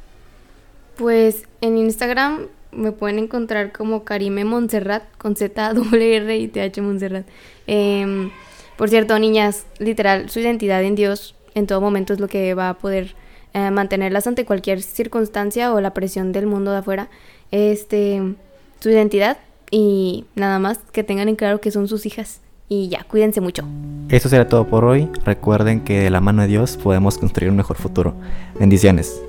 Pues 0.99 1.48
en 1.61 1.77
Instagram 1.77 2.47
me 2.71 2.91
pueden 2.91 3.19
encontrar 3.19 3.71
como 3.71 4.03
Karime 4.03 4.45
Montserrat 4.45 5.03
con 5.17 5.35
Z 5.35 5.73
W 5.73 6.15
R 6.15 6.37
y 6.37 6.47
T 6.47 6.61
H 6.61 6.81
Montserrat. 6.81 7.25
Em, 7.67 8.31
por 8.77 8.89
cierto, 8.89 9.17
niñas, 9.19 9.65
literal, 9.79 10.29
su 10.29 10.39
identidad 10.39 10.83
en 10.83 10.95
Dios 10.95 11.35
en 11.55 11.67
todo 11.67 11.81
momento 11.81 12.13
es 12.13 12.19
lo 12.19 12.27
que 12.27 12.53
va 12.53 12.69
a 12.69 12.73
poder 12.75 13.15
eh, 13.53 13.71
mantenerlas 13.71 14.27
ante 14.27 14.45
cualquier 14.45 14.81
circunstancia 14.81 15.73
o 15.73 15.81
la 15.81 15.93
presión 15.93 16.31
del 16.31 16.45
mundo 16.45 16.71
de 16.71 16.77
afuera. 16.77 17.09
Este, 17.51 18.21
su 18.79 18.89
identidad 18.89 19.37
y 19.71 20.25
nada 20.35 20.59
más 20.59 20.79
que 20.91 21.03
tengan 21.03 21.29
en 21.29 21.35
claro 21.35 21.59
que 21.59 21.71
son 21.71 21.87
sus 21.87 22.05
hijas. 22.05 22.41
Y 22.71 22.87
ya, 22.87 23.03
cuídense 23.03 23.41
mucho. 23.41 23.63
Eso 24.09 24.29
será 24.29 24.47
todo 24.47 24.67
por 24.67 24.85
hoy. 24.85 25.09
Recuerden 25.25 25.83
que 25.83 26.01
de 26.01 26.09
la 26.11 26.21
mano 26.21 26.43
de 26.43 26.47
Dios 26.47 26.77
podemos 26.77 27.17
construir 27.17 27.49
un 27.49 27.57
mejor 27.57 27.77
futuro. 27.77 28.13
Bendiciones. 28.59 29.19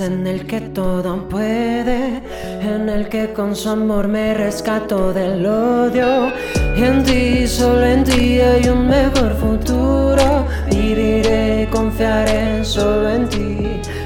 En 0.00 0.26
el 0.26 0.46
que 0.46 0.60
todo 0.60 1.28
puede, 1.28 2.22
en 2.62 2.88
el 2.88 3.08
que 3.10 3.32
con 3.34 3.54
su 3.54 3.68
amor 3.68 4.08
me 4.08 4.32
rescato 4.32 5.12
del 5.12 5.44
odio. 5.44 6.32
Y 6.76 6.82
en 6.82 7.02
ti, 7.04 7.46
solo 7.46 7.84
en 7.84 8.02
ti 8.02 8.40
hay 8.40 8.68
un 8.68 8.88
mejor 8.88 9.34
futuro. 9.34 10.46
Viviré, 10.70 11.68
confiaré 11.70 12.64
solo 12.64 13.10
en 13.10 13.28
ti, 13.28 13.58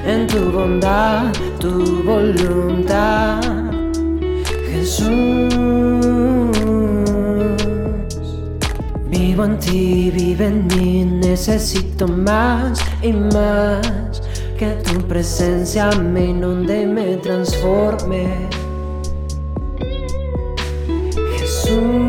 en 0.04 0.26
tu 0.26 0.50
bondad, 0.50 1.26
tu 1.61 2.02
voluntad. 2.02 3.40
Jesús, 4.68 5.54
vivo 9.08 9.44
en 9.44 9.58
ti, 9.61 10.11
vive 10.12 10.46
en 10.46 10.66
mí, 10.66 11.04
necesito 11.04 12.08
más 12.08 12.80
y 13.02 13.12
más 13.12 14.15
que 14.56 14.68
tu 14.82 15.00
presencia 15.06 15.90
me 15.90 16.26
inunde 16.26 16.82
y 16.82 16.86
me 16.86 17.16
transforme. 17.16 18.48
Jesús. 21.38 22.05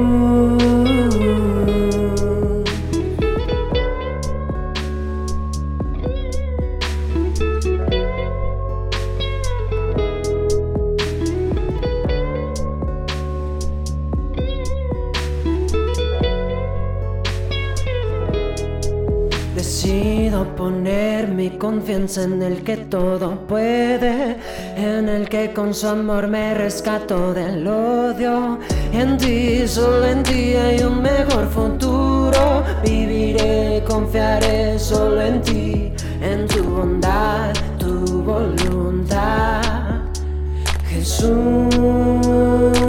Confianza 21.57 22.23
en 22.23 22.41
el 22.41 22.63
que 22.63 22.77
todo 22.77 23.47
puede, 23.47 24.37
en 24.75 25.09
el 25.09 25.29
que 25.29 25.53
con 25.53 25.73
su 25.73 25.87
amor 25.87 26.27
me 26.27 26.53
rescato 26.53 27.33
del 27.33 27.67
odio. 27.67 28.59
En 28.91 29.17
ti, 29.17 29.67
solo 29.67 30.05
en 30.05 30.23
ti 30.23 30.55
hay 30.55 30.81
un 30.81 31.01
mejor 31.01 31.47
futuro. 31.49 32.63
Viviré, 32.83 33.83
confiaré 33.87 34.79
solo 34.79 35.21
en 35.21 35.41
ti, 35.41 35.91
en 36.21 36.47
tu 36.47 36.63
bondad, 36.63 37.53
tu 37.77 38.23
voluntad. 38.23 39.61
Jesús. 40.89 42.86